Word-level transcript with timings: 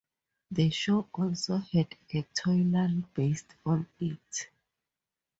The 0.49 0.71
show 0.71 1.07
also 1.13 1.57
had 1.57 1.95
a 2.11 2.23
toyline 2.35 3.05
based 3.13 3.53
on 3.67 3.85
it. 3.99 4.49